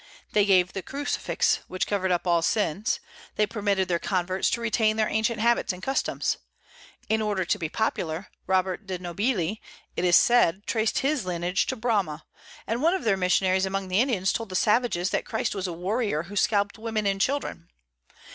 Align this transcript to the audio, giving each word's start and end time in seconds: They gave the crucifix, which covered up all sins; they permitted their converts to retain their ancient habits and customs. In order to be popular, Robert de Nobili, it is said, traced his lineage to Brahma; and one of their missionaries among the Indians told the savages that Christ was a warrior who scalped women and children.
They 0.31 0.45
gave 0.45 0.73
the 0.73 0.81
crucifix, 0.81 1.59
which 1.67 1.85
covered 1.85 2.11
up 2.11 2.25
all 2.25 2.41
sins; 2.41 2.99
they 3.35 3.45
permitted 3.45 3.87
their 3.87 3.99
converts 3.99 4.49
to 4.49 4.59
retain 4.59 4.97
their 4.97 5.07
ancient 5.07 5.39
habits 5.39 5.71
and 5.71 5.83
customs. 5.83 6.37
In 7.07 7.21
order 7.21 7.45
to 7.45 7.59
be 7.59 7.69
popular, 7.69 8.29
Robert 8.47 8.87
de 8.87 8.97
Nobili, 8.97 9.61
it 9.95 10.03
is 10.03 10.15
said, 10.15 10.65
traced 10.65 11.01
his 11.05 11.23
lineage 11.25 11.67
to 11.67 11.75
Brahma; 11.75 12.25
and 12.65 12.81
one 12.81 12.95
of 12.95 13.03
their 13.03 13.15
missionaries 13.15 13.67
among 13.67 13.89
the 13.89 14.01
Indians 14.01 14.33
told 14.33 14.49
the 14.49 14.55
savages 14.55 15.11
that 15.11 15.23
Christ 15.27 15.53
was 15.53 15.67
a 15.67 15.71
warrior 15.71 16.23
who 16.23 16.35
scalped 16.35 16.79
women 16.79 17.05
and 17.05 17.21
children. 17.21 17.69